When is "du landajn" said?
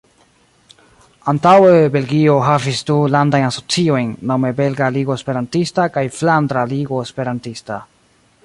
2.89-3.45